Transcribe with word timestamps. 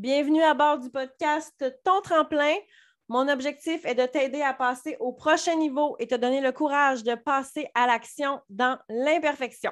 Bienvenue 0.00 0.42
à 0.42 0.54
bord 0.54 0.78
du 0.78 0.88
podcast 0.88 1.62
Ton 1.84 2.00
tremplin. 2.00 2.54
Mon 3.08 3.28
objectif 3.28 3.84
est 3.84 3.94
de 3.94 4.06
t'aider 4.06 4.40
à 4.40 4.54
passer 4.54 4.96
au 4.98 5.12
prochain 5.12 5.56
niveau 5.56 5.94
et 5.98 6.06
te 6.06 6.14
donner 6.14 6.40
le 6.40 6.52
courage 6.52 7.02
de 7.02 7.14
passer 7.16 7.68
à 7.74 7.86
l'action 7.86 8.40
dans 8.48 8.78
l'imperfection. 8.88 9.70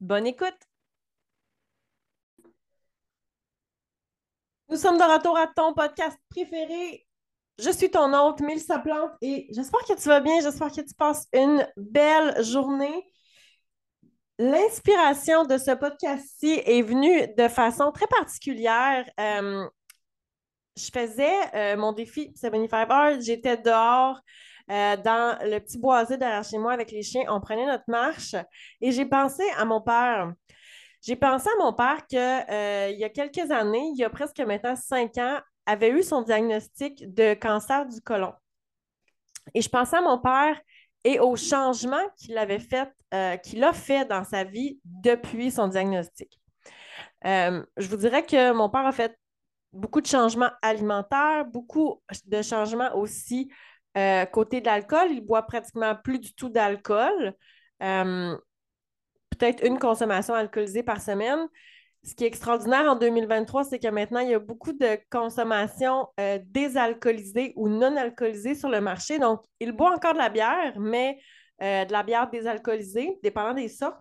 Bonne 0.00 0.26
écoute. 0.26 0.56
Nous 4.70 4.78
sommes 4.78 4.96
de 4.96 5.02
retour 5.02 5.36
à 5.36 5.48
ton 5.48 5.74
podcast 5.74 6.16
préféré. 6.30 7.06
Je 7.58 7.68
suis 7.68 7.90
ton 7.90 8.10
hôte, 8.14 8.40
Mélissa 8.40 8.78
Plante, 8.78 9.12
et 9.20 9.48
j'espère 9.50 9.84
que 9.84 10.00
tu 10.00 10.08
vas 10.08 10.20
bien, 10.20 10.40
j'espère 10.40 10.72
que 10.72 10.80
tu 10.80 10.94
passes 10.94 11.28
une 11.34 11.68
belle 11.76 12.42
journée. 12.42 13.04
L'inspiration 14.40 15.44
de 15.44 15.58
ce 15.58 15.72
podcast-ci 15.72 16.62
est 16.64 16.82
venue 16.82 17.26
de 17.36 17.48
façon 17.48 17.90
très 17.90 18.06
particulière. 18.06 19.04
Euh, 19.18 19.66
je 20.76 20.90
faisais 20.94 21.56
euh, 21.56 21.76
mon 21.76 21.92
défi 21.92 22.32
75 22.36 22.86
Heures, 22.88 23.20
j'étais 23.20 23.56
dehors 23.56 24.20
euh, 24.70 24.96
dans 24.98 25.36
le 25.42 25.58
petit 25.58 25.76
boisé 25.76 26.16
derrière 26.18 26.44
chez 26.44 26.56
moi 26.56 26.72
avec 26.72 26.92
les 26.92 27.02
chiens, 27.02 27.24
on 27.28 27.40
prenait 27.40 27.66
notre 27.66 27.82
marche 27.88 28.36
et 28.80 28.92
j'ai 28.92 29.06
pensé 29.06 29.42
à 29.56 29.64
mon 29.64 29.80
père. 29.80 30.32
J'ai 31.02 31.16
pensé 31.16 31.48
à 31.58 31.64
mon 31.64 31.72
père 31.72 32.06
qu'il 32.06 32.96
y 32.96 33.04
a 33.04 33.08
quelques 33.08 33.50
années, 33.50 33.90
il 33.92 33.98
y 33.98 34.04
a 34.04 34.10
presque 34.10 34.38
maintenant 34.38 34.76
cinq 34.76 35.18
ans, 35.18 35.40
avait 35.66 35.90
eu 35.90 36.04
son 36.04 36.22
diagnostic 36.22 37.12
de 37.12 37.34
cancer 37.34 37.86
du 37.86 38.00
côlon. 38.02 38.34
Et 39.52 39.62
je 39.62 39.68
pensais 39.68 39.96
à 39.96 40.00
mon 40.00 40.18
père 40.18 40.60
et 41.04 41.20
au 41.20 41.36
changement 41.36 42.02
qu'il 42.16 42.36
avait 42.38 42.58
fait, 42.58 42.90
euh, 43.14 43.36
qu'il 43.36 43.62
a 43.64 43.72
fait 43.72 44.04
dans 44.06 44.24
sa 44.24 44.44
vie 44.44 44.78
depuis 44.84 45.50
son 45.50 45.68
diagnostic. 45.68 46.40
Euh, 47.24 47.64
je 47.76 47.88
vous 47.88 47.96
dirais 47.96 48.24
que 48.24 48.52
mon 48.52 48.68
père 48.68 48.86
a 48.86 48.92
fait 48.92 49.16
beaucoup 49.72 50.00
de 50.00 50.06
changements 50.06 50.50
alimentaires, 50.62 51.44
beaucoup 51.46 52.02
de 52.26 52.42
changements 52.42 52.94
aussi 52.94 53.50
euh, 53.96 54.24
côté 54.26 54.60
de 54.60 54.66
l'alcool. 54.66 55.08
Il 55.10 55.20
boit 55.20 55.42
pratiquement 55.42 55.94
plus 55.96 56.18
du 56.18 56.34
tout 56.34 56.48
d'alcool. 56.48 57.34
Peut-être 57.78 59.64
une 59.64 59.78
consommation 59.78 60.34
alcoolisée 60.34 60.82
par 60.82 61.00
semaine 61.00 61.46
ce 62.04 62.14
qui 62.14 62.24
est 62.24 62.28
extraordinaire 62.28 62.84
en 62.86 62.96
2023, 62.96 63.64
c'est 63.64 63.78
que 63.78 63.88
maintenant, 63.88 64.20
il 64.20 64.30
y 64.30 64.34
a 64.34 64.38
beaucoup 64.38 64.72
de 64.72 64.98
consommation 65.10 66.06
euh, 66.20 66.38
désalcoolisée 66.46 67.52
ou 67.56 67.68
non 67.68 67.96
alcoolisée 67.96 68.54
sur 68.54 68.68
le 68.68 68.80
marché. 68.80 69.18
Donc, 69.18 69.42
il 69.60 69.72
boit 69.72 69.94
encore 69.94 70.12
de 70.12 70.18
la 70.18 70.28
bière, 70.28 70.78
mais 70.78 71.18
euh, 71.62 71.84
de 71.84 71.92
la 71.92 72.02
bière 72.02 72.30
désalcoolisée, 72.30 73.18
dépendant 73.22 73.54
des 73.54 73.68
sortes. 73.68 74.00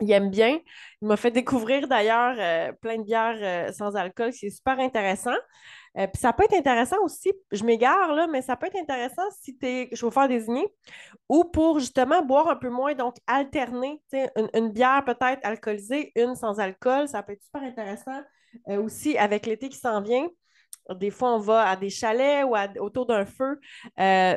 Il 0.00 0.12
aime 0.12 0.30
bien. 0.30 0.58
Il 1.00 1.08
m'a 1.08 1.16
fait 1.16 1.30
découvrir 1.30 1.88
d'ailleurs 1.88 2.36
euh, 2.38 2.72
plein 2.82 2.98
de 2.98 3.04
bières 3.04 3.72
sans 3.72 3.96
alcool, 3.96 4.32
c'est 4.32 4.50
super 4.50 4.78
intéressant. 4.78 5.36
Euh, 5.98 6.06
puis 6.06 6.20
ça 6.20 6.32
peut 6.32 6.44
être 6.44 6.54
intéressant 6.54 6.96
aussi, 7.02 7.32
je 7.52 7.64
m'égare 7.64 8.12
là, 8.12 8.26
mais 8.26 8.42
ça 8.42 8.56
peut 8.56 8.66
être 8.66 8.76
intéressant 8.76 9.22
si 9.40 9.56
tu 9.56 9.66
es 9.66 9.96
chauffeur 9.96 10.28
désigné 10.28 10.66
ou 11.28 11.44
pour 11.44 11.78
justement 11.78 12.22
boire 12.22 12.48
un 12.48 12.56
peu 12.56 12.68
moins, 12.68 12.94
donc 12.94 13.16
alterner 13.26 14.00
une, 14.12 14.48
une 14.54 14.70
bière 14.70 15.04
peut-être 15.04 15.40
alcoolisée, 15.42 16.12
une 16.14 16.34
sans 16.34 16.60
alcool, 16.60 17.08
ça 17.08 17.22
peut 17.22 17.32
être 17.32 17.42
super 17.42 17.62
intéressant 17.62 18.20
euh, 18.68 18.82
aussi 18.82 19.16
avec 19.16 19.46
l'été 19.46 19.68
qui 19.68 19.78
s'en 19.78 20.00
vient. 20.00 20.28
Des 20.94 21.10
fois, 21.10 21.34
on 21.34 21.38
va 21.38 21.68
à 21.68 21.76
des 21.76 21.90
chalets 21.90 22.44
ou 22.44 22.54
autour 22.80 23.06
d'un 23.06 23.24
feu. 23.24 23.58
Euh, 23.98 24.36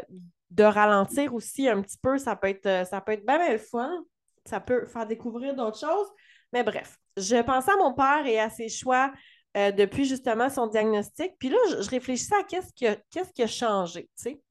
de 0.50 0.64
ralentir 0.64 1.34
aussi 1.36 1.70
un 1.70 1.80
petit 1.82 2.00
peu, 2.02 2.18
ça 2.18 2.36
peut 2.36 2.48
être, 2.48 2.88
ça 2.88 3.02
peut 3.02 3.12
être 3.12 3.26
bien, 3.26 3.38
bien 3.38 3.52
le 3.52 3.60
fun. 3.60 4.04
Ça 4.46 4.60
peut 4.60 4.88
faire 4.88 5.06
découvrir 5.06 5.56
d'autres 5.56 5.80
choses. 5.80 6.08
Mais 6.52 6.64
bref, 6.64 6.98
je 7.18 7.40
pensais 7.44 7.72
à 7.72 7.78
mon 7.78 7.94
père 7.94 8.26
et 8.26 8.40
à 8.40 8.50
ses 8.50 8.68
choix 8.68 9.12
euh, 9.58 9.72
depuis 9.72 10.06
justement 10.06 10.50
son 10.50 10.68
diagnostic. 10.68 11.34
Puis 11.40 11.50
là, 11.50 11.58
je, 11.70 11.90
réfléchissais 11.90 12.36
à 12.36 12.44
qu'est-ce 12.44 12.72
qui, 12.74 12.86
a, 12.86 13.48
changé, 13.48 14.04
tu 14.16 14.24
sais. 14.24 14.42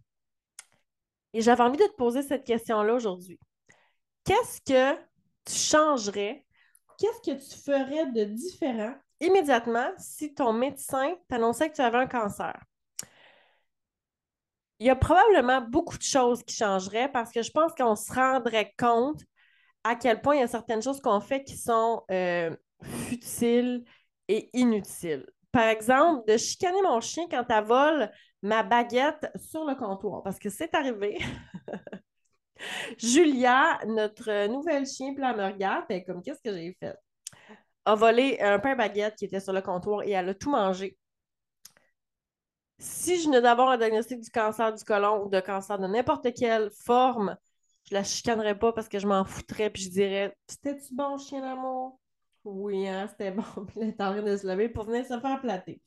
Et 1.32 1.41
j'avais 1.41 1.62
envie 1.62 1.78
de 1.78 1.84
te 1.84 1.97
poser 1.97 2.22
cette 2.22 2.44
question-là 2.44 2.94
aujourd'hui. 2.94 3.38
Qu'est-ce 4.25 4.60
que 4.60 4.98
tu 5.44 5.54
changerais? 5.54 6.44
Qu'est-ce 6.98 7.31
que 7.31 7.38
tu 7.38 7.62
ferais 7.62 8.06
de 8.06 8.25
différent 8.25 8.94
immédiatement 9.20 9.91
si 9.98 10.34
ton 10.34 10.53
médecin 10.53 11.14
t'annonçait 11.28 11.70
que 11.70 11.76
tu 11.76 11.81
avais 11.81 11.98
un 11.98 12.06
cancer? 12.06 12.58
Il 14.81 14.87
y 14.87 14.91
a 14.91 14.97
probablement 14.97 15.60
beaucoup 15.60 15.98
de 15.98 16.03
choses 16.03 16.42
qui 16.42 16.54
changeraient 16.54 17.10
parce 17.10 17.31
que 17.31 17.42
je 17.42 17.50
pense 17.50 17.72
qu'on 17.75 17.97
se 17.97 18.12
rendrait 18.12 18.75
compte 18.78 19.22
à 19.84 19.94
quel 19.94 20.20
point 20.20 20.37
il 20.37 20.41
y 20.41 20.42
a 20.42 20.48
certaines 20.48 20.82
choses 20.82 21.00
qu'on 21.00 21.20
fait 21.20 21.44
qui 21.44 21.56
sont 21.56 22.04
euh, 22.10 22.54
futiles, 22.82 23.84
et 24.28 24.50
inutile. 24.52 25.26
Par 25.52 25.64
exemple, 25.68 26.30
de 26.30 26.36
chicaner 26.36 26.82
mon 26.82 27.00
chien 27.00 27.24
quand 27.30 27.44
elle 27.48 27.64
vole 27.64 28.10
ma 28.42 28.62
baguette 28.62 29.30
sur 29.36 29.64
le 29.64 29.74
comptoir, 29.74 30.22
parce 30.22 30.38
que 30.38 30.50
c'est 30.50 30.74
arrivé. 30.74 31.18
Julia, 32.98 33.78
notre 33.86 34.46
nouvelle 34.48 34.86
chien, 34.86 35.14
puis 35.14 35.24
elle 35.24 35.40
regarde, 35.40 35.86
et 35.90 36.04
comme 36.04 36.22
qu'est-ce 36.22 36.42
que 36.42 36.54
j'ai 36.54 36.76
fait? 36.78 36.96
A 37.84 37.94
volé 37.94 38.38
un 38.40 38.58
pain 38.58 38.76
baguette 38.76 39.16
qui 39.16 39.24
était 39.24 39.40
sur 39.40 39.52
le 39.52 39.62
comptoir 39.62 40.02
et 40.02 40.10
elle 40.10 40.28
a 40.28 40.34
tout 40.34 40.50
mangé. 40.50 40.98
Si 42.78 43.20
je 43.20 43.26
venais 43.26 43.40
d'avoir 43.40 43.70
un 43.70 43.78
diagnostic 43.78 44.20
du 44.20 44.30
cancer 44.30 44.72
du 44.72 44.84
côlon 44.84 45.24
ou 45.24 45.28
de 45.28 45.40
cancer 45.40 45.78
de 45.78 45.86
n'importe 45.86 46.32
quelle 46.34 46.70
forme, 46.70 47.36
je 47.88 47.94
la 47.94 48.04
chicanerais 48.04 48.58
pas 48.58 48.72
parce 48.72 48.88
que 48.88 48.98
je 48.98 49.06
m'en 49.06 49.24
foutrais 49.24 49.70
puis 49.70 49.82
je 49.82 49.90
dirais 49.90 50.36
C'était-tu 50.46 50.94
bon 50.94 51.18
chien 51.18 51.40
d'amour? 51.40 51.98
Oui, 52.44 52.88
hein, 52.88 53.06
c'était 53.09 53.31
bon. 53.32 53.43
Puis 53.66 53.81
elle 53.81 53.88
est 53.88 54.00
en 54.00 54.12
train 54.12 54.22
de 54.22 54.37
se 54.37 54.47
lever 54.47 54.69
pour 54.69 54.84
venir 54.84 55.04
se 55.04 55.19
faire 55.19 55.41
plater. 55.41 55.81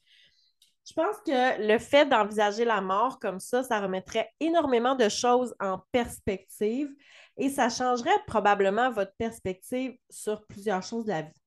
Je 0.88 0.94
pense 0.94 1.18
que 1.26 1.68
le 1.68 1.78
fait 1.78 2.06
d'envisager 2.06 2.66
la 2.66 2.82
mort 2.82 3.20
comme 3.20 3.40
ça, 3.40 3.64
ça 3.64 3.80
remettrait 3.80 4.30
énormément 4.40 4.96
de 4.96 5.10
choses 5.10 5.54
en 5.60 5.80
perspective 5.92 6.90
et 7.38 7.50
ça 7.50 7.70
changerait 7.70 8.10
probablement 8.26 8.92
votre 8.92 9.14
perspective 9.18 9.96
sur 10.10 10.46
plusieurs 10.48 10.82
choses 10.82 11.06
de 11.06 11.10
la 11.10 11.22
vie. 11.22 11.42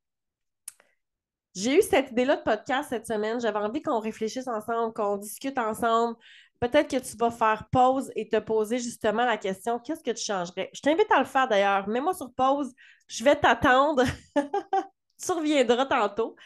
J'ai 1.55 1.79
eu 1.79 1.83
cette 1.83 2.11
idée-là 2.11 2.37
de 2.37 2.43
podcast 2.43 2.89
cette 2.89 3.07
semaine. 3.07 3.41
J'avais 3.41 3.59
envie 3.59 3.83
qu'on 3.83 4.01
réfléchisse 4.01 4.49
ensemble, 4.49 4.93
qu'on 4.93 5.17
discute 5.19 5.59
ensemble. 5.59 6.17
Peut-être 6.61 6.91
que 6.91 6.97
tu 6.97 7.17
vas 7.17 7.31
faire 7.31 7.69
pause 7.71 8.11
et 8.17 8.29
te 8.29 8.39
poser 8.39 8.79
justement 8.79 9.25
la 9.25 9.37
question 9.37 9.79
qu'est-ce 9.79 10.03
que 10.03 10.11
tu 10.11 10.25
changerais? 10.25 10.71
Je 10.73 10.81
t'invite 10.81 11.11
à 11.13 11.19
le 11.19 11.27
faire 11.27 11.47
d'ailleurs. 11.49 11.89
Mets-moi 11.89 12.15
sur 12.15 12.33
pause. 12.33 12.73
Je 13.09 13.23
vais 13.23 13.37
t'attendre. 13.37 14.05
tu 15.19 15.33
reviendras 15.33 15.87
tantôt. 15.87 16.37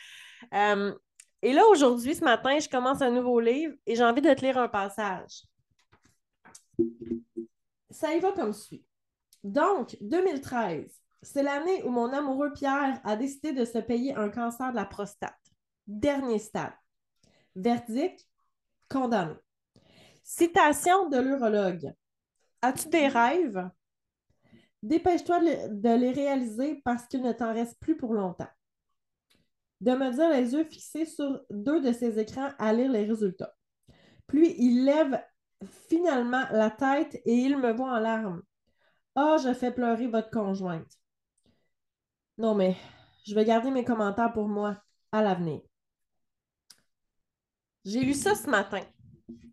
Euh, 0.54 0.94
et 1.42 1.52
là, 1.52 1.66
aujourd'hui, 1.68 2.14
ce 2.14 2.24
matin, 2.24 2.58
je 2.58 2.68
commence 2.68 3.00
un 3.00 3.10
nouveau 3.10 3.38
livre 3.40 3.74
et 3.86 3.94
j'ai 3.94 4.04
envie 4.04 4.22
de 4.22 4.32
te 4.34 4.40
lire 4.40 4.58
un 4.58 4.68
passage. 4.68 5.44
Ça 7.90 8.14
y 8.14 8.20
va 8.20 8.32
comme 8.32 8.52
suit. 8.52 8.84
Donc, 9.44 9.96
2013, 10.00 11.00
c'est 11.22 11.42
l'année 11.42 11.82
où 11.84 11.90
mon 11.90 12.12
amoureux 12.12 12.52
Pierre 12.52 13.00
a 13.04 13.16
décidé 13.16 13.52
de 13.52 13.64
se 13.64 13.78
payer 13.78 14.14
un 14.14 14.30
cancer 14.30 14.70
de 14.70 14.76
la 14.76 14.84
prostate. 14.84 15.34
Dernier 15.86 16.38
stade. 16.38 16.74
Verdict, 17.54 18.26
condamné. 18.88 19.34
Citation 20.24 21.08
de 21.08 21.18
l'urologue. 21.18 21.92
As-tu 22.62 22.88
des 22.88 23.08
rêves? 23.08 23.70
Dépêche-toi 24.82 25.40
de 25.40 25.94
les 25.96 26.12
réaliser 26.12 26.80
parce 26.84 27.06
qu'il 27.06 27.22
ne 27.22 27.32
t'en 27.32 27.52
reste 27.52 27.78
plus 27.80 27.96
pour 27.96 28.14
longtemps 28.14 28.48
de 29.80 29.92
me 29.92 30.10
dire 30.10 30.30
les 30.30 30.52
yeux 30.52 30.64
fixés 30.64 31.06
sur 31.06 31.40
deux 31.50 31.80
de 31.80 31.92
ses 31.92 32.18
écrans 32.18 32.50
à 32.58 32.72
lire 32.72 32.90
les 32.90 33.04
résultats. 33.04 33.54
Puis 34.26 34.54
il 34.58 34.84
lève 34.84 35.22
finalement 35.88 36.44
la 36.50 36.70
tête 36.70 37.20
et 37.24 37.34
il 37.34 37.58
me 37.58 37.72
voit 37.72 37.92
en 37.92 37.98
larmes. 37.98 38.42
Ah, 39.14 39.34
oh, 39.34 39.42
je 39.42 39.52
fais 39.54 39.72
pleurer 39.72 40.06
votre 40.06 40.30
conjointe. 40.30 40.92
Non, 42.36 42.54
mais 42.54 42.76
je 43.26 43.34
vais 43.34 43.44
garder 43.44 43.70
mes 43.70 43.84
commentaires 43.84 44.32
pour 44.32 44.48
moi 44.48 44.76
à 45.12 45.22
l'avenir. 45.22 45.60
J'ai 47.84 48.00
lu 48.00 48.14
ça 48.14 48.34
ce 48.34 48.48
matin 48.48 48.82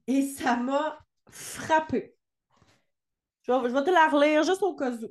et 0.08 0.24
ça 0.24 0.56
m'a 0.58 1.00
frappé. 1.30 2.16
Je 3.44 3.52
vais, 3.52 3.70
je 3.70 3.74
vais 3.74 3.84
te 3.84 3.90
la 3.90 4.08
relire 4.08 4.44
juste 4.44 4.64
au 4.64 4.76
cas 4.76 4.92
où. 4.92 5.08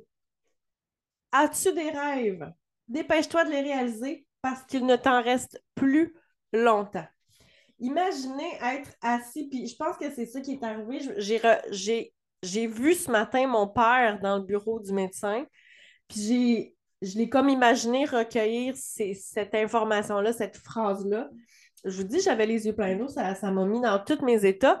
As-tu 1.31 1.73
des 1.73 1.89
rêves? 1.89 2.53
Dépêche-toi 2.87 3.45
de 3.45 3.49
les 3.49 3.61
réaliser 3.61 4.24
parce 4.45 4.61
qu'il 4.65 4.85
ne 4.85 4.95
t'en 4.95 5.23
reste 5.23 5.59
plus 5.73 6.13
longtemps. 6.53 7.07
Imaginez 7.79 8.53
être 8.61 8.91
assis, 9.01 9.49
puis 9.49 9.65
je 9.65 9.75
pense 9.75 9.97
que 9.97 10.13
c'est 10.13 10.27
ça 10.27 10.39
qui 10.39 10.51
est 10.51 10.63
arrivé. 10.63 10.99
J'ai 12.43 12.67
vu 12.67 12.93
ce 12.93 13.09
matin 13.09 13.47
mon 13.47 13.67
père 13.67 14.19
dans 14.21 14.37
le 14.37 14.43
bureau 14.43 14.79
du 14.79 14.93
médecin, 14.93 15.47
puis 16.07 16.75
je 17.01 17.17
l'ai 17.17 17.27
comme 17.27 17.49
imaginé 17.49 18.05
recueillir 18.05 18.75
cette 18.77 19.55
information-là, 19.55 20.31
cette 20.31 20.57
phrase-là. 20.57 21.27
Je 21.83 21.97
vous 21.97 22.07
dis, 22.07 22.19
j'avais 22.19 22.45
les 22.45 22.67
yeux 22.67 22.75
pleins 22.75 22.95
d'eau, 22.95 23.07
ça 23.07 23.51
m'a 23.51 23.65
mis 23.65 23.81
dans 23.81 23.97
tous 23.97 24.23
mes 24.23 24.45
états. 24.45 24.79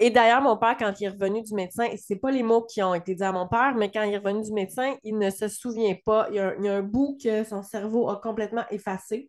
Et 0.00 0.10
d'ailleurs, 0.10 0.40
mon 0.42 0.56
père, 0.56 0.76
quand 0.78 0.92
il 1.00 1.04
est 1.04 1.08
revenu 1.08 1.42
du 1.42 1.54
médecin, 1.54 1.88
ce 1.96 2.14
pas 2.14 2.30
les 2.30 2.44
mots 2.44 2.62
qui 2.62 2.82
ont 2.82 2.94
été 2.94 3.14
dits 3.14 3.22
à 3.24 3.32
mon 3.32 3.48
père, 3.48 3.74
mais 3.74 3.90
quand 3.90 4.02
il 4.02 4.14
est 4.14 4.18
revenu 4.18 4.42
du 4.42 4.52
médecin, 4.52 4.96
il 5.02 5.18
ne 5.18 5.28
se 5.30 5.48
souvient 5.48 5.96
pas. 6.04 6.28
Il 6.30 6.36
y 6.36 6.38
a 6.38 6.54
un, 6.76 6.82
bout 6.82 7.18
que 7.22 7.42
son 7.42 7.62
cerveau 7.62 8.08
a 8.08 8.20
complètement 8.20 8.64
effacé. 8.70 9.28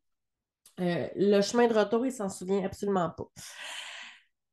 Euh, 0.79 1.07
le 1.15 1.41
chemin 1.41 1.67
de 1.67 1.73
retour, 1.73 2.05
il 2.05 2.11
s'en 2.11 2.29
souvient 2.29 2.63
absolument 2.63 3.09
pas. 3.09 3.25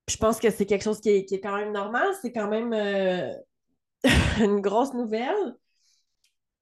je 0.08 0.16
pense 0.16 0.40
que 0.40 0.50
c'est 0.50 0.66
quelque 0.66 0.84
chose 0.84 1.00
qui 1.00 1.10
est, 1.10 1.40
quand 1.40 1.56
même 1.56 1.72
normal. 1.72 2.08
C'est 2.22 2.32
quand 2.32 2.48
même 2.48 2.72
euh, 2.72 3.32
une 4.40 4.60
grosse 4.60 4.94
nouvelle. 4.94 5.54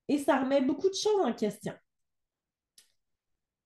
Et 0.08 0.18
ça 0.18 0.40
remet 0.40 0.60
beaucoup 0.60 0.88
de 0.88 0.94
choses 0.94 1.20
en 1.24 1.32
question. 1.32 1.72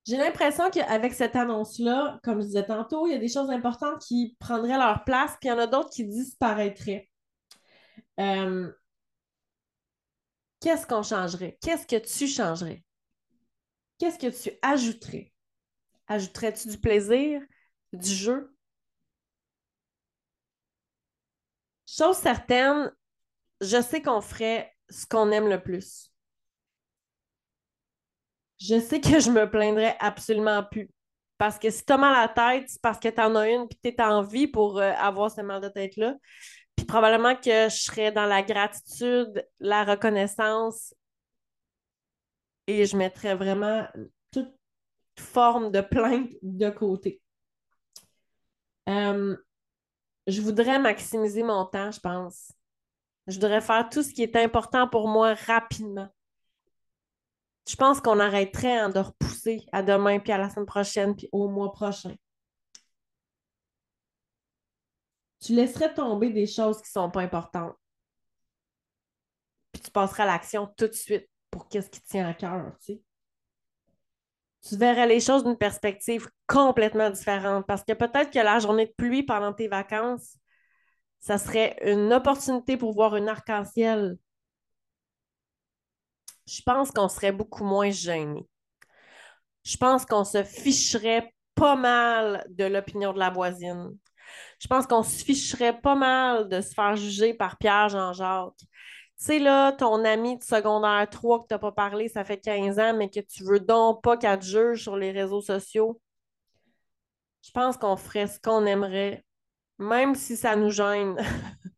J'ai 0.08 0.16
l'impression 0.16 0.70
qu'avec 0.70 1.12
cette 1.12 1.36
annonce-là, 1.36 2.18
comme 2.22 2.40
je 2.40 2.46
disais 2.46 2.64
tantôt, 2.64 3.06
il 3.06 3.12
y 3.12 3.14
a 3.14 3.18
des 3.18 3.28
choses 3.28 3.50
importantes 3.50 4.00
qui 4.00 4.38
prendraient 4.40 4.78
leur 4.78 5.04
place, 5.04 5.32
puis 5.32 5.50
il 5.50 5.52
y 5.52 5.52
en 5.52 5.58
a 5.58 5.66
d'autres 5.66 5.90
qui 5.90 6.06
disparaîtraient. 6.06 7.10
Euh, 8.18 8.72
qu'est-ce 10.60 10.86
qu'on 10.86 11.02
changerait? 11.02 11.58
Qu'est-ce 11.60 11.86
que 11.86 11.96
tu 11.96 12.26
changerais? 12.26 12.82
Qu'est-ce 13.98 14.18
que 14.18 14.34
tu 14.34 14.56
ajouterais? 14.62 15.30
Ajouterais-tu 16.06 16.68
du 16.68 16.78
plaisir, 16.78 17.42
du 17.92 18.08
jeu? 18.08 18.56
Chose 21.86 22.16
certaine, 22.16 22.90
je 23.60 23.82
sais 23.82 24.00
qu'on 24.00 24.22
ferait 24.22 24.74
ce 24.88 25.04
qu'on 25.04 25.30
aime 25.32 25.50
le 25.50 25.62
plus. 25.62 26.10
Je 28.60 28.80
sais 28.80 29.00
que 29.00 29.20
je 29.20 29.30
me 29.30 29.48
plaindrais 29.48 29.96
absolument 30.00 30.64
plus. 30.64 30.90
Parce 31.38 31.58
que 31.58 31.70
si 31.70 31.84
tu 31.84 31.92
as 31.92 31.96
mal 31.96 32.14
à 32.14 32.22
la 32.22 32.28
tête, 32.28 32.68
c'est 32.68 32.82
parce 32.82 32.98
que 32.98 33.08
tu 33.08 33.20
en 33.20 33.36
as 33.36 33.48
une 33.48 33.62
et 33.62 33.68
tu 33.80 33.88
es 33.88 34.02
en 34.02 34.22
vie 34.22 34.48
pour 34.48 34.78
euh, 34.78 34.92
avoir 34.98 35.30
ce 35.30 35.40
mal 35.40 35.60
de 35.60 35.68
tête-là. 35.68 36.16
Puis 36.74 36.84
probablement 36.84 37.36
que 37.36 37.68
je 37.68 37.76
serais 37.76 38.10
dans 38.10 38.26
la 38.26 38.42
gratitude, 38.42 39.46
la 39.60 39.84
reconnaissance 39.84 40.94
et 42.66 42.84
je 42.84 42.96
mettrais 42.96 43.34
vraiment 43.34 43.86
toute 44.32 44.52
forme 45.18 45.70
de 45.70 45.80
plainte 45.80 46.30
de 46.42 46.70
côté. 46.70 47.20
Euh, 48.88 49.36
je 50.26 50.40
voudrais 50.42 50.78
maximiser 50.78 51.42
mon 51.42 51.64
temps, 51.64 51.90
je 51.90 52.00
pense. 52.00 52.52
Je 53.26 53.34
voudrais 53.34 53.60
faire 53.60 53.88
tout 53.88 54.02
ce 54.02 54.12
qui 54.12 54.22
est 54.22 54.36
important 54.36 54.88
pour 54.88 55.08
moi 55.08 55.34
rapidement. 55.34 56.08
Je 57.68 57.76
pense 57.76 58.00
qu'on 58.00 58.18
arrêterait 58.18 58.90
de 58.90 58.98
repousser 58.98 59.66
à 59.72 59.82
demain, 59.82 60.18
puis 60.18 60.32
à 60.32 60.38
la 60.38 60.48
semaine 60.48 60.66
prochaine, 60.66 61.14
puis 61.14 61.28
au 61.32 61.48
mois 61.48 61.70
prochain. 61.72 62.14
Tu 65.40 65.54
laisserais 65.54 65.92
tomber 65.92 66.30
des 66.30 66.46
choses 66.46 66.78
qui 66.78 66.88
ne 66.88 67.02
sont 67.02 67.10
pas 67.10 67.20
importantes. 67.20 67.76
Puis 69.72 69.82
tu 69.82 69.90
passerais 69.90 70.22
à 70.24 70.26
l'action 70.26 70.66
tout 70.76 70.88
de 70.88 70.92
suite 70.92 71.28
pour 71.50 71.68
qu'est-ce 71.68 71.90
qui 71.90 72.00
tient 72.02 72.26
à 72.28 72.34
cœur, 72.34 72.72
tu 74.66 74.76
verrais 74.76 75.06
les 75.06 75.20
choses 75.20 75.44
d'une 75.44 75.56
perspective 75.56 76.28
complètement 76.46 77.10
différente 77.10 77.66
parce 77.66 77.84
que 77.84 77.92
peut-être 77.92 78.30
que 78.30 78.38
la 78.38 78.58
journée 78.58 78.86
de 78.86 78.92
pluie 78.96 79.22
pendant 79.22 79.52
tes 79.52 79.68
vacances, 79.68 80.36
ça 81.20 81.38
serait 81.38 81.76
une 81.82 82.12
opportunité 82.12 82.76
pour 82.76 82.92
voir 82.92 83.14
un 83.14 83.28
arc-en-ciel. 83.28 84.18
Je 86.48 86.62
pense 86.62 86.90
qu'on 86.90 87.08
serait 87.08 87.32
beaucoup 87.32 87.64
moins 87.64 87.90
gêné. 87.90 88.46
Je 89.64 89.76
pense 89.76 90.06
qu'on 90.06 90.24
se 90.24 90.42
ficherait 90.42 91.34
pas 91.54 91.76
mal 91.76 92.46
de 92.48 92.64
l'opinion 92.64 93.12
de 93.12 93.18
la 93.18 93.28
voisine. 93.28 93.90
Je 94.58 94.66
pense 94.66 94.86
qu'on 94.86 95.02
se 95.02 95.24
ficherait 95.24 95.78
pas 95.78 95.94
mal 95.94 96.48
de 96.48 96.60
se 96.60 96.72
faire 96.72 96.96
juger 96.96 97.34
par 97.34 97.58
Pierre 97.58 97.90
Jean-Jacques. 97.90 98.54
Tu 98.58 98.66
sais, 99.16 99.38
là, 99.38 99.72
ton 99.72 100.04
ami 100.04 100.38
de 100.38 100.44
secondaire 100.44 101.06
3 101.10 101.42
que 101.42 101.48
tu 101.48 101.54
n'as 101.54 101.58
pas 101.58 101.72
parlé, 101.72 102.08
ça 102.08 102.24
fait 102.24 102.38
15 102.38 102.78
ans, 102.78 102.94
mais 102.96 103.10
que 103.10 103.20
tu 103.20 103.44
veux 103.44 103.60
donc 103.60 104.02
pas 104.02 104.16
qu'elle 104.16 104.38
te 104.38 104.44
juge 104.44 104.82
sur 104.82 104.96
les 104.96 105.10
réseaux 105.10 105.42
sociaux, 105.42 106.00
je 107.42 107.50
pense 107.50 107.76
qu'on 107.76 107.96
ferait 107.96 108.26
ce 108.26 108.38
qu'on 108.40 108.64
aimerait, 108.64 109.24
même 109.78 110.14
si 110.14 110.36
ça 110.36 110.56
nous 110.56 110.70
gêne. 110.70 111.16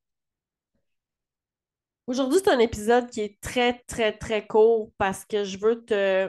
Aujourd'hui, 2.06 2.40
c'est 2.42 2.50
un 2.50 2.58
épisode 2.58 3.08
qui 3.10 3.20
est 3.20 3.40
très, 3.40 3.78
très, 3.86 4.16
très 4.16 4.46
court 4.46 4.90
parce 4.98 5.24
que 5.24 5.44
je 5.44 5.58
veux 5.58 5.84
te 5.84 6.28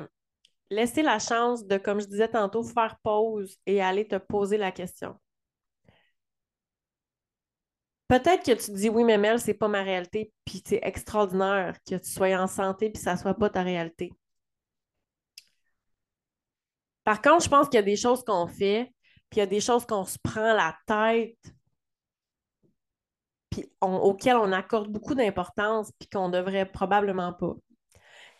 laisser 0.69 1.01
la 1.01 1.19
chance 1.19 1.65
de, 1.65 1.77
comme 1.77 2.01
je 2.01 2.07
disais 2.07 2.29
tantôt, 2.29 2.63
faire 2.63 2.97
pause 3.03 3.57
et 3.65 3.81
aller 3.81 4.07
te 4.07 4.17
poser 4.17 4.57
la 4.57 4.71
question. 4.71 5.17
Peut-être 8.07 8.45
que 8.45 8.51
tu 8.51 8.71
te 8.71 8.71
dis 8.77 8.89
oui, 8.89 9.03
mais 9.03 9.17
Mel, 9.17 9.39
c'est 9.39 9.53
pas 9.53 9.69
ma 9.69 9.83
réalité, 9.83 10.33
puis 10.45 10.61
c'est 10.65 10.81
extraordinaire 10.83 11.77
que 11.87 11.95
tu 11.95 12.09
sois 12.09 12.35
en 12.37 12.47
santé 12.47 12.89
puis 12.89 13.01
ça 13.01 13.15
soit 13.17 13.33
pas 13.35 13.49
ta 13.49 13.63
réalité. 13.63 14.11
Par 17.03 17.21
contre, 17.21 17.43
je 17.45 17.49
pense 17.49 17.67
qu'il 17.67 17.75
y 17.75 17.79
a 17.79 17.83
des 17.83 17.95
choses 17.95 18.23
qu'on 18.23 18.47
fait, 18.47 18.93
puis 19.29 19.37
il 19.37 19.39
y 19.39 19.41
a 19.43 19.45
des 19.47 19.61
choses 19.61 19.85
qu'on 19.85 20.05
se 20.05 20.17
prend 20.21 20.53
la 20.53 20.75
tête, 20.85 21.37
puis 23.51 23.71
auxquelles 23.81 24.37
on 24.37 24.51
accorde 24.53 24.87
beaucoup 24.87 25.13
d'importance, 25.13 25.91
puis 25.99 26.09
qu'on 26.09 26.29
devrait 26.29 26.65
probablement 26.65 27.33
pas. 27.33 27.53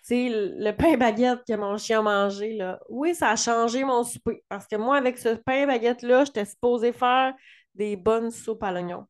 Tu 0.03 0.07
sais, 0.07 0.29
le 0.31 0.71
pain 0.71 0.97
baguette 0.97 1.41
que 1.47 1.55
mon 1.55 1.77
chien 1.77 1.99
a 1.99 2.01
mangé, 2.01 2.53
là, 2.53 2.79
oui, 2.89 3.13
ça 3.13 3.29
a 3.29 3.35
changé 3.35 3.83
mon 3.83 4.03
souper. 4.03 4.43
Parce 4.49 4.65
que 4.65 4.75
moi, 4.75 4.97
avec 4.97 5.19
ce 5.19 5.35
pain 5.35 5.67
baguette-là, 5.67 6.25
j'étais 6.25 6.45
supposée 6.45 6.91
faire 6.91 7.35
des 7.75 7.95
bonnes 7.97 8.31
soupes 8.31 8.63
à 8.63 8.71
l'oignon. 8.71 9.05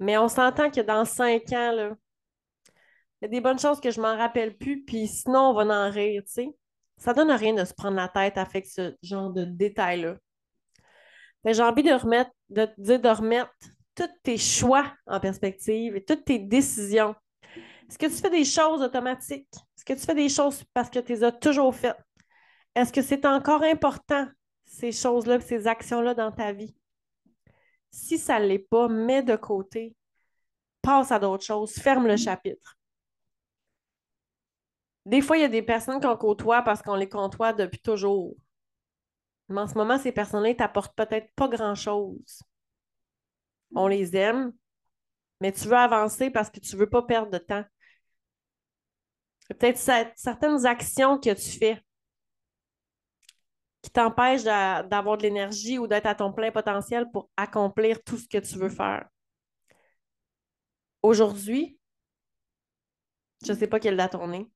Mais 0.00 0.16
on 0.16 0.28
s'entend 0.28 0.70
que 0.70 0.80
dans 0.80 1.04
cinq 1.04 1.52
ans, 1.52 1.72
là, 1.72 1.90
il 3.20 3.24
y 3.24 3.26
a 3.26 3.28
des 3.28 3.40
bonnes 3.40 3.58
choses 3.58 3.80
que 3.80 3.90
je 3.90 4.00
m'en 4.00 4.16
rappelle 4.16 4.56
plus, 4.56 4.84
puis 4.84 5.08
sinon, 5.08 5.50
on 5.50 5.54
va 5.54 5.64
en 5.64 5.90
rire, 5.90 6.22
tu 6.24 6.32
sais. 6.32 6.56
Ça 6.96 7.12
donne 7.12 7.30
rien 7.30 7.52
de 7.52 7.64
se 7.64 7.74
prendre 7.74 7.96
la 7.96 8.08
tête 8.08 8.38
avec 8.38 8.66
ce 8.66 8.96
genre 9.02 9.30
de 9.30 9.44
détails-là. 9.44 10.16
J'ai 11.44 11.62
envie 11.62 11.82
de 11.82 11.92
remettre, 11.92 12.30
de 12.48 12.64
te 12.66 12.80
dire 12.80 13.00
de 13.00 13.08
remettre 13.08 13.50
tous 13.98 14.08
tes 14.22 14.38
choix 14.38 14.94
en 15.06 15.18
perspective 15.18 15.96
et 15.96 16.04
toutes 16.04 16.24
tes 16.24 16.38
décisions. 16.38 17.16
Est-ce 17.88 17.98
que 17.98 18.06
tu 18.06 18.12
fais 18.12 18.30
des 18.30 18.44
choses 18.44 18.80
automatiques? 18.80 19.48
Est-ce 19.76 19.84
que 19.84 19.94
tu 19.94 20.00
fais 20.00 20.14
des 20.14 20.28
choses 20.28 20.62
parce 20.72 20.88
que 20.88 21.00
tu 21.00 21.12
les 21.12 21.24
as 21.24 21.32
toujours 21.32 21.74
faites? 21.74 21.98
Est-ce 22.76 22.92
que 22.92 23.02
c'est 23.02 23.26
encore 23.26 23.64
important, 23.64 24.28
ces 24.66 24.92
choses-là, 24.92 25.40
ces 25.40 25.66
actions-là 25.66 26.14
dans 26.14 26.30
ta 26.30 26.52
vie? 26.52 26.76
Si 27.90 28.18
ça 28.18 28.38
ne 28.38 28.46
l'est 28.46 28.58
pas, 28.60 28.86
mets 28.86 29.24
de 29.24 29.34
côté, 29.34 29.96
passe 30.80 31.10
à 31.10 31.18
d'autres 31.18 31.44
choses, 31.44 31.72
ferme 31.72 32.06
le 32.06 32.16
chapitre. 32.16 32.78
Des 35.06 35.22
fois, 35.22 35.38
il 35.38 35.40
y 35.40 35.44
a 35.44 35.48
des 35.48 35.62
personnes 35.62 36.00
qu'on 36.00 36.16
côtoie 36.16 36.62
parce 36.62 36.82
qu'on 36.82 36.94
les 36.94 37.08
côtoie 37.08 37.52
depuis 37.52 37.80
toujours. 37.80 38.36
Mais 39.48 39.62
en 39.62 39.66
ce 39.66 39.74
moment, 39.74 39.98
ces 39.98 40.12
personnes-là 40.12 40.50
ne 40.50 40.54
t'apportent 40.54 40.94
peut-être 40.94 41.32
pas 41.34 41.48
grand-chose. 41.48 42.42
On 43.74 43.86
les 43.86 44.16
aime, 44.16 44.52
mais 45.40 45.52
tu 45.52 45.68
veux 45.68 45.76
avancer 45.76 46.30
parce 46.30 46.50
que 46.50 46.60
tu 46.60 46.74
ne 46.74 46.80
veux 46.80 46.88
pas 46.88 47.02
perdre 47.02 47.30
de 47.30 47.38
temps. 47.38 47.64
Peut-être 49.48 49.78
certaines 50.16 50.66
actions 50.66 51.18
que 51.18 51.32
tu 51.32 51.58
fais 51.58 51.82
qui 53.82 53.90
t'empêche 53.90 54.42
d'avoir 54.42 55.16
de 55.16 55.22
l'énergie 55.22 55.78
ou 55.78 55.86
d'être 55.86 56.06
à 56.06 56.14
ton 56.14 56.32
plein 56.32 56.50
potentiel 56.50 57.06
pour 57.12 57.30
accomplir 57.36 58.02
tout 58.02 58.18
ce 58.18 58.28
que 58.28 58.38
tu 58.38 58.58
veux 58.58 58.68
faire. 58.68 59.08
Aujourd'hui, 61.02 61.78
je 63.44 63.52
ne 63.52 63.56
sais 63.58 63.66
pas 63.68 63.80
quelle 63.80 63.96
date 63.96 64.14
on 64.16 64.32
est, 64.32 64.46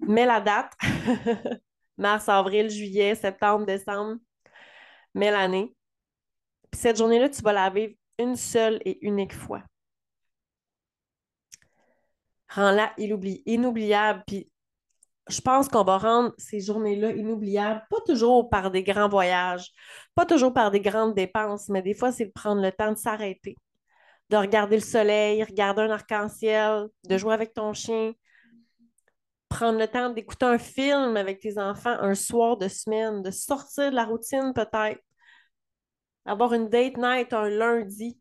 mais 0.00 0.26
la 0.26 0.40
date, 0.40 0.72
mars, 1.98 2.28
avril, 2.28 2.70
juillet, 2.70 3.14
septembre, 3.14 3.66
décembre, 3.66 4.18
mets 5.14 5.30
l'année. 5.30 5.74
Puis 6.70 6.80
cette 6.80 6.98
journée-là, 6.98 7.28
tu 7.28 7.42
vas 7.42 7.52
la 7.52 7.70
vivre 7.70 7.94
une 8.18 8.36
seule 8.36 8.80
et 8.84 8.98
unique 9.06 9.34
fois. 9.34 9.62
Rends-la 12.48 12.92
inoubliable. 12.96 14.22
Puis 14.26 14.50
je 15.28 15.40
pense 15.40 15.68
qu'on 15.68 15.84
va 15.84 15.98
rendre 15.98 16.32
ces 16.38 16.60
journées-là 16.60 17.12
inoubliables, 17.12 17.84
pas 17.90 18.00
toujours 18.06 18.48
par 18.48 18.70
des 18.70 18.82
grands 18.82 19.08
voyages, 19.08 19.70
pas 20.14 20.24
toujours 20.24 20.52
par 20.52 20.70
des 20.70 20.80
grandes 20.80 21.14
dépenses, 21.14 21.68
mais 21.68 21.82
des 21.82 21.94
fois, 21.94 22.12
c'est 22.12 22.26
de 22.26 22.32
prendre 22.32 22.62
le 22.62 22.72
temps 22.72 22.92
de 22.92 22.96
s'arrêter, 22.96 23.56
de 24.30 24.36
regarder 24.36 24.76
le 24.76 24.82
soleil, 24.82 25.42
regarder 25.44 25.82
un 25.82 25.90
arc-en-ciel, 25.90 26.86
de 27.04 27.18
jouer 27.18 27.34
avec 27.34 27.52
ton 27.52 27.74
chien, 27.74 28.12
prendre 29.48 29.78
le 29.78 29.88
temps 29.88 30.10
d'écouter 30.10 30.46
un 30.46 30.58
film 30.58 31.16
avec 31.16 31.40
tes 31.40 31.58
enfants 31.58 31.96
un 32.00 32.14
soir 32.14 32.56
de 32.56 32.68
semaine, 32.68 33.22
de 33.22 33.30
sortir 33.30 33.90
de 33.90 33.96
la 33.96 34.04
routine 34.04 34.52
peut-être, 34.54 35.00
avoir 36.24 36.52
une 36.54 36.68
date 36.68 36.96
night 36.96 37.32
un 37.32 37.48
lundi. 37.48 38.18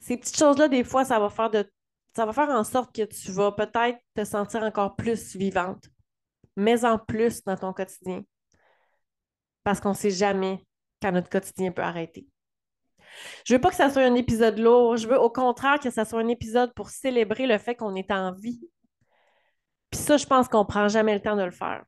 Ces 0.00 0.16
petites 0.16 0.36
choses-là, 0.36 0.68
des 0.68 0.84
fois, 0.84 1.04
ça 1.04 1.18
va 1.18 1.28
faire 1.28 1.50
de 1.50 1.70
ça 2.16 2.26
va 2.26 2.32
faire 2.32 2.48
en 2.50 2.64
sorte 2.64 2.94
que 2.94 3.02
tu 3.02 3.30
vas 3.30 3.52
peut-être 3.52 3.98
te 4.14 4.24
sentir 4.24 4.62
encore 4.62 4.96
plus 4.96 5.36
vivante, 5.36 5.84
mais 6.56 6.84
en 6.84 6.98
plus 6.98 7.44
dans 7.44 7.56
ton 7.56 7.72
quotidien. 7.72 8.22
Parce 9.62 9.80
qu'on 9.80 9.90
ne 9.90 9.94
sait 9.94 10.10
jamais 10.10 10.64
quand 11.00 11.12
notre 11.12 11.30
quotidien 11.30 11.70
peut 11.70 11.82
arrêter. 11.82 12.26
Je 13.44 13.54
veux 13.54 13.60
pas 13.60 13.70
que 13.70 13.76
ça 13.76 13.90
soit 13.90 14.02
un 14.02 14.14
épisode 14.14 14.58
lourd, 14.58 14.96
je 14.96 15.08
veux 15.08 15.18
au 15.18 15.30
contraire 15.30 15.78
que 15.78 15.90
ça 15.90 16.04
soit 16.04 16.20
un 16.20 16.28
épisode 16.28 16.72
pour 16.74 16.90
célébrer 16.90 17.46
le 17.46 17.58
fait 17.58 17.74
qu'on 17.74 17.94
est 17.94 18.10
en 18.10 18.32
vie. 18.32 18.60
Puis 19.90 20.00
ça, 20.00 20.16
je 20.16 20.26
pense 20.26 20.48
qu'on 20.48 20.60
ne 20.60 20.68
prend 20.68 20.88
jamais 20.88 21.14
le 21.14 21.20
temps 21.20 21.36
de 21.36 21.42
le 21.42 21.50
faire. 21.50 21.84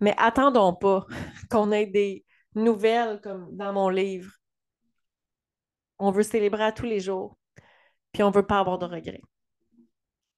Mais 0.00 0.14
attendons 0.16 0.74
pas 0.74 1.06
qu'on 1.50 1.72
ait 1.72 1.86
des 1.86 2.24
nouvelles 2.54 3.20
comme 3.20 3.54
dans 3.56 3.72
mon 3.72 3.88
livre. 3.88 4.32
On 5.98 6.10
veut 6.10 6.22
célébrer 6.22 6.64
à 6.64 6.72
tous 6.72 6.86
les 6.86 7.00
jours, 7.00 7.36
puis 8.12 8.22
on 8.22 8.30
veut 8.30 8.46
pas 8.46 8.58
avoir 8.58 8.78
de 8.78 8.86
regrets. 8.86 9.22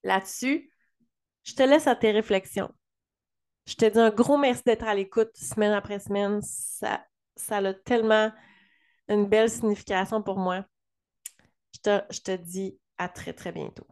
Là-dessus, 0.03 0.73
je 1.45 1.55
te 1.55 1.63
laisse 1.63 1.87
à 1.87 1.95
tes 1.95 2.11
réflexions. 2.11 2.71
Je 3.67 3.75
te 3.75 3.85
dis 3.85 3.99
un 3.99 4.11
gros 4.11 4.39
merci 4.39 4.63
d'être 4.65 4.85
à 4.85 4.95
l'écoute 4.95 5.37
semaine 5.37 5.73
après 5.73 6.01
semaine. 6.01 6.41
Ça, 6.43 7.05
ça 7.37 7.59
a 7.59 7.75
tellement 7.75 8.33
une 9.09 9.27
belle 9.27 9.51
signification 9.51 10.23
pour 10.23 10.39
moi. 10.39 10.65
Je 11.75 11.81
te, 11.81 12.01
je 12.11 12.21
te 12.21 12.37
dis 12.37 12.79
à 12.99 13.09
très, 13.09 13.33
très 13.33 13.53
bientôt. 13.53 13.87